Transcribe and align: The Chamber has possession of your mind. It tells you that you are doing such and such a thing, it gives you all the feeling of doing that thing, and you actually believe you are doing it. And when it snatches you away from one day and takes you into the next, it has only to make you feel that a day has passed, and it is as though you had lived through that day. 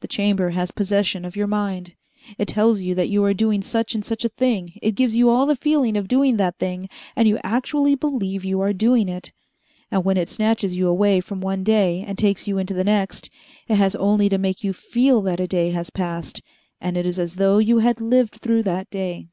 The 0.00 0.06
Chamber 0.06 0.50
has 0.50 0.70
possession 0.70 1.24
of 1.24 1.34
your 1.34 1.46
mind. 1.46 1.94
It 2.36 2.44
tells 2.48 2.82
you 2.82 2.94
that 2.94 3.08
you 3.08 3.24
are 3.24 3.32
doing 3.32 3.62
such 3.62 3.94
and 3.94 4.04
such 4.04 4.22
a 4.22 4.28
thing, 4.28 4.74
it 4.82 4.94
gives 4.94 5.16
you 5.16 5.30
all 5.30 5.46
the 5.46 5.56
feeling 5.56 5.96
of 5.96 6.08
doing 6.08 6.36
that 6.36 6.58
thing, 6.58 6.90
and 7.16 7.26
you 7.26 7.38
actually 7.42 7.94
believe 7.94 8.44
you 8.44 8.60
are 8.60 8.74
doing 8.74 9.08
it. 9.08 9.32
And 9.90 10.04
when 10.04 10.18
it 10.18 10.28
snatches 10.28 10.76
you 10.76 10.88
away 10.88 11.20
from 11.20 11.40
one 11.40 11.64
day 11.64 12.04
and 12.06 12.18
takes 12.18 12.46
you 12.46 12.58
into 12.58 12.74
the 12.74 12.84
next, 12.84 13.30
it 13.66 13.76
has 13.76 13.96
only 13.96 14.28
to 14.28 14.36
make 14.36 14.62
you 14.62 14.74
feel 14.74 15.22
that 15.22 15.40
a 15.40 15.48
day 15.48 15.70
has 15.70 15.88
passed, 15.88 16.42
and 16.78 16.98
it 16.98 17.06
is 17.06 17.18
as 17.18 17.36
though 17.36 17.56
you 17.56 17.78
had 17.78 17.98
lived 17.98 18.34
through 18.34 18.64
that 18.64 18.90
day. 18.90 19.28